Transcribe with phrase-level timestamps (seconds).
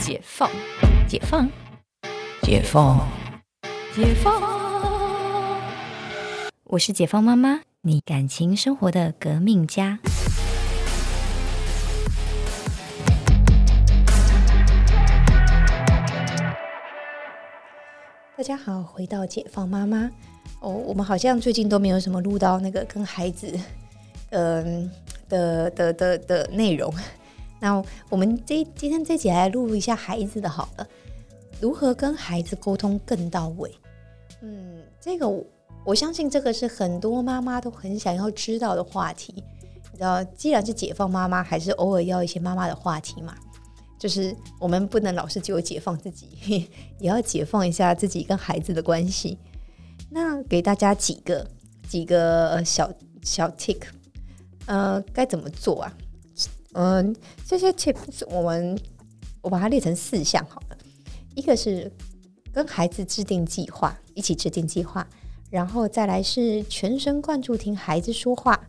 [0.00, 0.50] 解放，
[1.06, 1.46] 解放，
[2.42, 3.06] 解放，
[3.94, 4.42] 解放。
[6.64, 9.98] 我是解放妈妈，你感情生活的革命家。
[18.38, 20.10] 大家好，回到解放妈妈
[20.60, 23.54] 哦，我们好像最近都没有什么录到那个跟孩子，
[24.30, 24.90] 嗯
[25.28, 26.90] 的的的的内容。
[27.60, 30.88] 那我们这今天这集来录一下孩子的好了，
[31.60, 33.70] 如何跟孩子沟通更到位？
[34.40, 35.28] 嗯，这个
[35.84, 39.44] 我相信这个是很多妈妈都很想要知道的话题。
[39.92, 43.34] 你知道，既然是解放妈妈，还是偶尔要一些妈妈的话题嘛？
[43.98, 46.66] 就是我们不能老是只有解放自己，
[46.98, 49.38] 也要解放一下自己跟孩子的关系。
[50.08, 51.46] 那给大家几个
[51.86, 52.90] 几个小
[53.22, 53.82] 小 tick，
[54.64, 55.92] 呃，该怎么做啊？
[56.74, 58.78] 嗯，这些 tips 我们
[59.42, 60.78] 我把它列成四项好了。
[61.34, 61.90] 一个是
[62.52, 65.04] 跟孩子制定计划，一起制定计划，
[65.50, 68.60] 然后再来是全神贯注听孩子说话，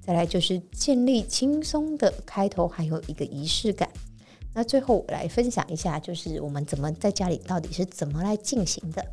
[0.00, 3.88] 再来就是建立轻松的开头，还有一个仪式感。
[4.54, 9.04] 那最后我来分享一下，就是我们怎么在家里到底是怎么来进行的。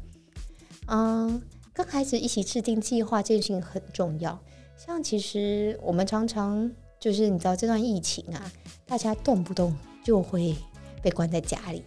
[0.88, 1.42] 嗯，
[1.74, 4.40] 跟孩子一起制定计划这件事情很重要。
[4.78, 6.72] 像其实我们常常。
[7.00, 8.52] 就是你知道这段疫情啊，
[8.86, 10.56] 大家动不动就会
[11.02, 11.84] 被关在家里，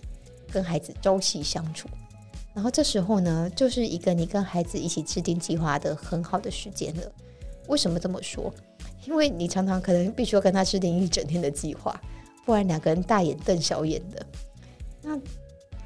[0.52, 1.88] 跟孩子朝夕相处。
[2.54, 7.02] 然后这时候呢，就是一个你跟孩子一起制定计划的很好的时间了。
[7.68, 8.52] 为什么这么说？
[9.06, 12.00] 因为你常常可能必须要跟他制定一整天的计划，
[12.44, 14.26] 不然两个人大眼瞪小眼的。
[15.02, 15.18] 那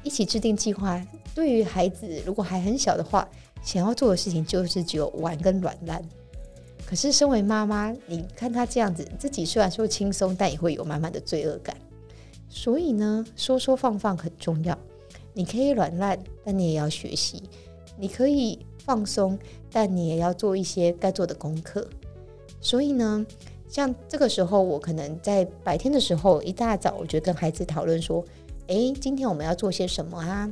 [0.01, 1.01] 一起制定计划，
[1.35, 3.27] 对于孩子如果还很小的话，
[3.63, 6.03] 想要做的事情就是只有玩跟软烂。
[6.93, 11.75] 可是，身为妈妈，你看他这样子，自己虽然说轻松，但也会有满满的罪恶感。
[12.47, 14.77] 所以呢，说说放放很重要。
[15.33, 17.41] 你可以软烂，但你也要学习；
[17.97, 19.39] 你可以放松，
[19.71, 21.89] 但你也要做一些该做的功课。
[22.61, 23.25] 所以呢，
[23.67, 28.23] 像这个时候，我可能在白天的时候，一大早我就跟孩子讨论说
[28.69, 30.47] ：“诶，今天我们要做些什么啊？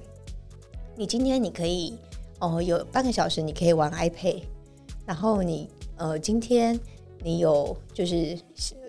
[0.95, 1.95] 你今天你可以
[2.39, 4.41] 哦，有半个小时你可以玩 iPad，
[5.05, 5.69] 然后你。”
[6.01, 6.77] 呃，今天
[7.23, 8.35] 你有就是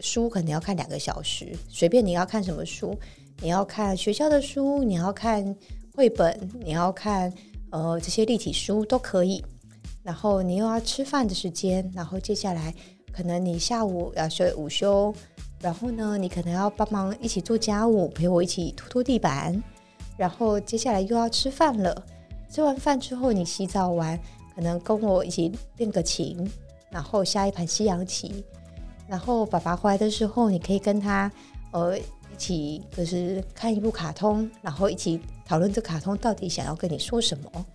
[0.00, 2.98] 书可能要看两个小时，随便你要看什么书，
[3.42, 5.54] 你要看学校的书，你要看
[5.94, 7.30] 绘本，你要看
[7.70, 9.44] 呃这些立体书都可以。
[10.02, 12.74] 然后你又要吃饭的时间，然后接下来
[13.12, 15.14] 可能你下午要睡午休，
[15.60, 19.62] 然后呢，你可能要帮忙一起做家务，陪我一起拖拖地板，
[20.16, 22.06] 然后接下来又要吃饭了。
[22.50, 24.18] 吃完饭之后，你洗澡完，
[24.54, 26.50] 可能跟我一起练个琴。
[26.92, 28.44] 然后下一盘西洋棋，
[29.08, 31.32] 然后爸爸回来的时候，你可以跟他
[31.70, 32.02] 呃一
[32.36, 37.66] 起就是看一部卡通，然后一起讨论这卡通到底想要跟你说什么，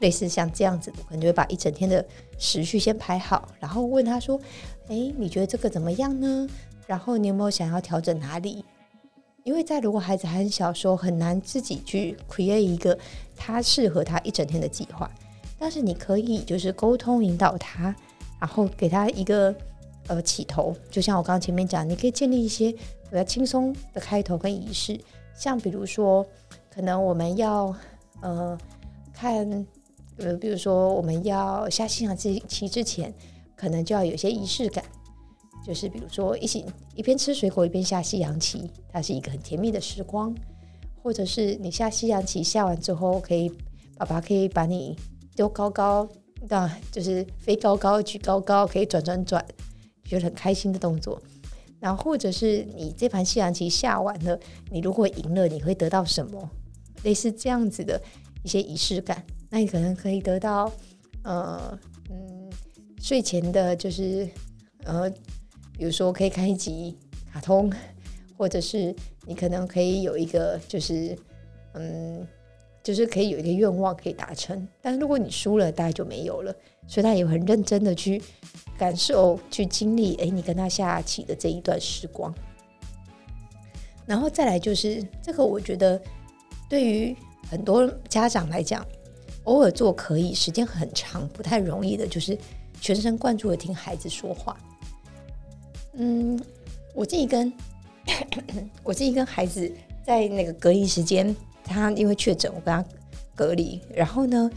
[0.00, 2.04] 类似像这样子，我可能就会把一整天的
[2.38, 4.40] 时序先排好，然后问他说
[4.88, 6.48] ：“哎，你觉得这个怎么样呢？
[6.86, 8.64] 然后你有没有想要调整哪里？
[9.44, 12.98] 因为在如果孩子还很小时候，很难自己去 create 一个
[13.36, 15.10] 他适合他一整天的计划，
[15.58, 17.94] 但是你可以就是沟通引导他。”
[18.40, 19.54] 然后给他一个
[20.06, 24.98] 呃起头，就像我刚刚前面讲，你可以建立一些比较轻松的开头跟仪式，
[25.34, 26.24] 像比如说，
[26.70, 27.74] 可能我们要
[28.20, 28.56] 呃
[29.12, 29.66] 看
[30.18, 33.12] 呃，比如说我们要下西洋棋之前，
[33.56, 34.84] 可能就要有些仪式感，
[35.64, 40.34] 就是比如说一起一边吃水果一边下西洋棋，它是一个很甜蜜的时光，
[41.02, 43.52] 或者是你下西洋棋下完之后，可以
[43.96, 44.96] 爸爸可以把你
[45.36, 46.08] 丢高高。
[46.48, 46.58] 对，
[46.90, 49.44] 就是飞高高、举高高，可以转转转，
[50.04, 51.20] 觉得很开心的动作。
[51.78, 54.38] 然后或者是你这盘西洋棋下完了，
[54.70, 56.50] 你如果赢了，你会得到什么？
[57.02, 58.00] 类似这样子的
[58.42, 59.22] 一些仪式感。
[59.50, 60.72] 那你可能可以得到，
[61.22, 61.78] 呃，
[62.10, 62.50] 嗯，
[63.00, 64.26] 睡前的就是
[64.84, 65.08] 呃，
[65.76, 66.96] 比如说可以看一集
[67.30, 67.70] 卡通，
[68.36, 68.94] 或者是
[69.26, 71.14] 你可能可以有一个就是
[71.74, 72.26] 嗯。
[72.88, 76.50] 就是可以有一个愿望可以达成，但如果你输了，大概就没有了。
[76.86, 78.18] 所以他也很认真的去
[78.78, 82.34] 感受、去经历，哎，你跟他下棋的这一段时光。
[84.06, 86.00] 然后再来就是这个，我觉得
[86.66, 87.14] 对于
[87.50, 88.82] 很多家长来讲，
[89.44, 92.38] 偶尔做可以，时间很长不太容易的，就是
[92.80, 94.56] 全神贯注的听孩子说话。
[95.92, 96.42] 嗯，
[96.94, 97.52] 我自己跟
[98.82, 99.70] 我自己跟孩子
[100.02, 101.36] 在那个隔离时间。
[101.68, 102.84] 他因为确诊，我跟他
[103.34, 104.50] 隔离，然后呢，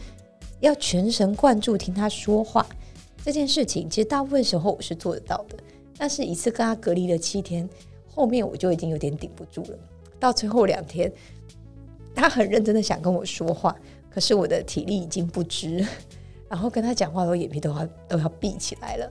[0.60, 2.66] 要全神贯注听他说话
[3.24, 5.56] 这件事情，其实大部分时候我是做得到的。
[5.96, 7.68] 但是一次跟他隔离了七天，
[8.12, 9.78] 后面我就已经有点顶不住了。
[10.18, 11.12] 到最后两天，
[12.14, 13.76] 他很认真的想跟我说话，
[14.10, 15.86] 可是我的体力已经不支，
[16.50, 19.08] 然后跟他讲话，我眼皮都要都要闭起来了。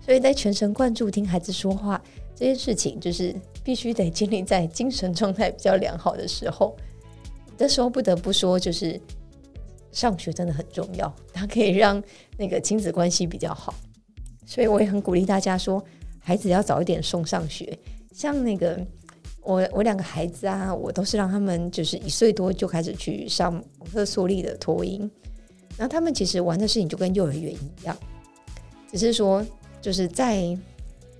[0.00, 2.02] 所以在全神贯注听孩子说话
[2.34, 6.74] 这件事情，就是必须得建立在精神状态比较良好的时候。
[7.58, 8.98] 这时候不得不说，就是
[9.92, 12.02] 上学真的很重要，它可以让
[12.38, 13.74] 那个亲子关系比较好。
[14.46, 15.84] 所以我也很鼓励大家说，
[16.20, 17.78] 孩子要早一点送上学。
[18.12, 18.80] 像那个
[19.42, 25.00] 我我两个孩子啊，我都是让他们就是一岁多就开始去上蒙特梭利的托婴，
[25.76, 27.94] 然后他们其实玩的事情就跟幼儿园一样，
[28.90, 29.44] 只是说。
[29.80, 30.58] 就是在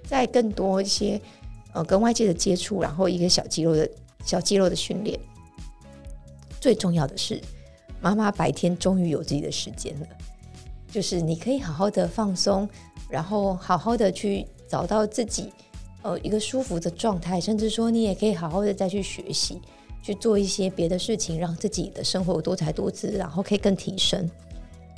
[0.02, 1.18] 在更多一些
[1.72, 3.88] 呃跟外界的接触，然后一个小肌肉的
[4.24, 5.16] 小肌肉的训练。
[6.60, 7.40] 最重要的是，
[8.00, 10.06] 妈妈白天终于有自己的时间了，
[10.90, 12.68] 就是你可以好好的放松，
[13.08, 15.52] 然后好好的去找到自己
[16.02, 19.60] 呃一个舒服的状态，甚至说你也可以好好的再去学习，
[20.02, 24.30] 去做一些别的事情，让自己的生活多才多姿，然后可以更提升。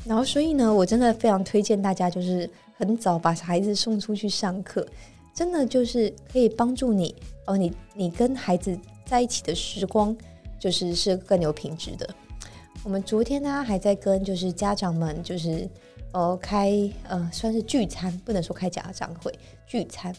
[0.04, 2.48] 然后所以呢，我真的非常推荐大家，就是。
[2.80, 4.86] 很早把孩子送出去上课，
[5.34, 7.14] 真的就是可以帮助你
[7.44, 7.54] 哦。
[7.54, 8.74] 你你跟孩子
[9.04, 10.16] 在一起的时光，
[10.60, 12.08] 就是是更有品质的。
[12.84, 15.68] 我们昨天呢还在跟就是家长们就是
[16.12, 16.70] 呃开
[17.08, 19.36] 呃算是聚餐，不能说开家长会
[19.66, 20.14] 聚餐。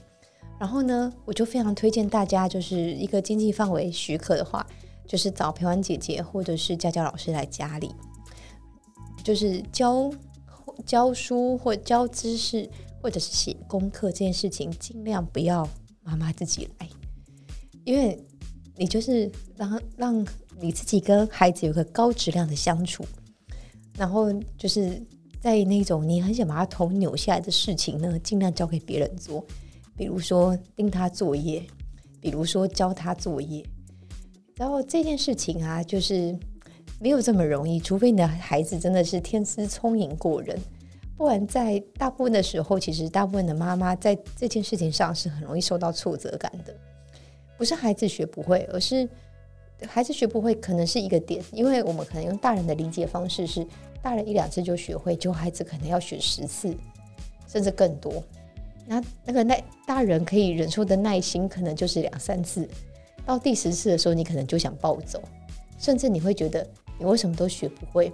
[0.60, 4.68] 然后呢，我就非常推荐大家，就是一个经济范围许可的话，
[5.08, 7.92] 就是找陪玩姐姐或者是家教老师来家里，
[9.24, 10.12] 就是教。
[10.86, 12.68] 教书或教知识，
[13.02, 15.68] 或者是写功课这件事情，尽量不要
[16.02, 16.88] 妈妈自己来，
[17.84, 18.18] 因为
[18.82, 20.28] 你就是让让
[20.60, 23.06] 你自己跟孩子有个高质量的相处，
[23.96, 25.00] 然后就是
[25.40, 29.46] 在那种你很想把他头扭下来的事情呢，尽量交给别人做，
[29.96, 31.64] 比如说盯他作业，
[32.20, 33.64] 比如说教他作业，
[34.56, 36.36] 然后这件事情啊，就是。
[37.00, 40.56] 没有这么容易，除非你的孩子真的是天资聪颖过人，
[41.18, 46.76] 不然在大部分的时候，其实大部分的妈妈在这件事情上是很容易受到挫折感的。
[47.62, 49.08] 不是孩子学不会，而是
[49.88, 53.64] 孩子学不会可能是一个点，因为我们可能用大人的理解方式是，
[54.02, 56.76] 大人一两次就学会，就孩子可能要学十次
[57.48, 58.12] 甚至更多。
[58.88, 62.68] 那那个耐大人可以忍受的耐心，可能就是两三次，
[63.28, 65.22] 到第十次的时候，你可能就想暴走，
[65.78, 66.68] 甚至你会觉得。
[66.98, 68.12] 你为什么都学不会？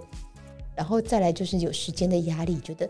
[0.76, 2.86] 然后再来就是有时间的压力，觉得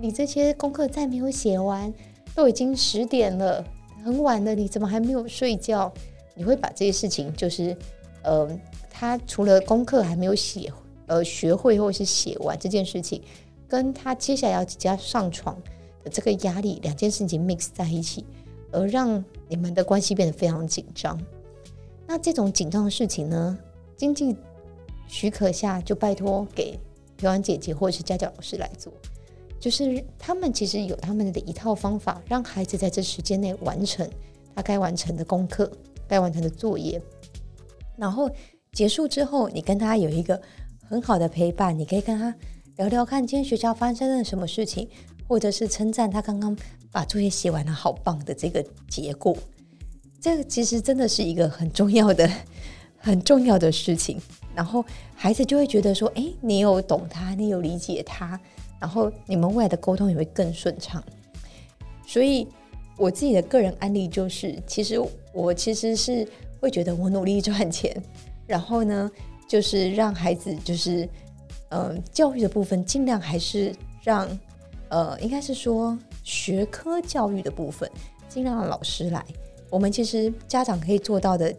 [0.00, 1.92] 你这些功课再没有写完，
[2.34, 3.62] 都已经十点了，
[4.08, 5.92] 很晚了，你怎么还没有睡觉？
[6.34, 7.76] 你会把这些事情，就是
[8.22, 8.48] 呃，
[8.90, 10.72] 他除了功课还没有写，
[11.06, 13.22] 呃，学会或是写完这件事情，
[13.68, 15.54] 跟他接下来要即将上床
[16.02, 18.24] 的这个压力，两件事情 mix 在一起，
[18.72, 21.20] 而让你们的关系变得非常紧张。
[22.06, 23.58] 那这种紧张的事情呢，
[23.96, 24.34] 经济。
[25.10, 26.78] 许可下就拜托给
[27.16, 28.92] 陪玩姐姐或者是家教老师来做，
[29.60, 34.08] 就是他们其实有他们的一套方法，让孩子在这时间内完成
[34.54, 35.70] 他该完成的功课、
[36.06, 37.00] 该完成的作业。
[37.96, 38.30] 然后
[38.72, 40.40] 结束之后，你跟他有一个
[40.88, 42.34] 很好的陪伴，你可以跟他
[42.76, 44.88] 聊聊看今天学校发生了什么事情，
[45.26, 46.56] 或者是称赞他刚刚
[46.92, 49.36] 把作业写完了，好棒的这个结果。
[50.20, 52.28] 这个其实真的是一个很重要的、
[52.98, 54.20] 很重要的事情。
[54.54, 54.84] 然后
[55.14, 58.40] 孩子就会觉得说：“哎，你有懂他，你有理解他，
[58.80, 61.02] 然后你们未来的沟通也会更顺畅。”
[62.06, 62.46] 所以，
[62.96, 64.98] 我自己的个人案例就是，其实
[65.32, 66.26] 我其实是
[66.60, 67.94] 会觉得我努力赚钱，
[68.46, 69.10] 然后呢，
[69.48, 71.08] 就是让孩子就是
[71.70, 74.26] 嗯，教育的部分尽量还是让
[74.88, 77.90] 呃，应该是说学科教育的部分
[78.28, 79.24] 尽量让老师来。
[79.70, 81.54] 我们其实家长可以做到的。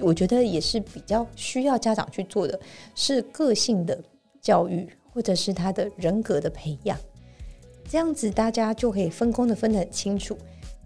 [0.00, 2.58] 我觉得也是比较需要家长去做的，
[2.94, 4.00] 是个性的
[4.40, 6.98] 教育，或者是他的人格的培养。
[7.88, 10.36] 这样子大家就可以分工的分得很清楚，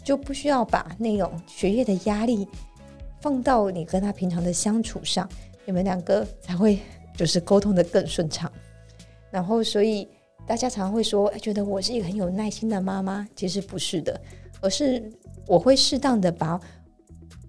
[0.05, 2.47] 就不需要把那种学业的压力
[3.21, 5.29] 放到你跟他平常的相处上，
[5.65, 6.79] 你们两个才会
[7.17, 8.51] 就是沟通的更顺畅。
[9.31, 10.09] 然后，所以
[10.47, 14.21] 大家常常会说，觉得我是一个很有耐心的妈妈，其实不是的，
[14.61, 15.03] 而是
[15.47, 16.61] 我会适当的把。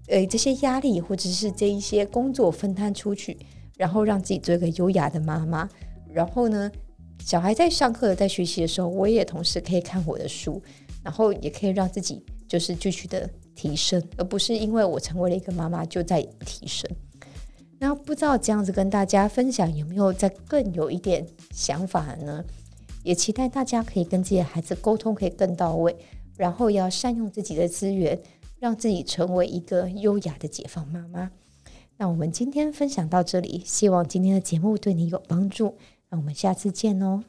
[0.08, 3.38] 呃，这些压力或者是这一些工作分摊出去，
[3.78, 5.68] 然后让自己做一个优雅的妈妈。
[6.14, 6.72] 然后呢，
[7.20, 10.62] 小孩在上课在学习的时候，我也同时可以看我的书，
[11.04, 16.90] 然后也可以让自己就是继续的提升，而不是因为我成为了一个妈妈就在提升。
[17.80, 22.44] 那不知道这样子跟大家分享有没有再更有一点想法呢？
[23.04, 25.96] 也期待大家可以跟自己的孩子沟通可以更到位，
[26.38, 28.20] 然后要善用自己的资源。
[28.60, 31.30] 让自己成为一个优雅的解放妈妈。
[31.98, 35.76] 那我们今天分享到这里，希望今天的节目对你有帮助。
[36.14, 37.24] 那我们下次见哦。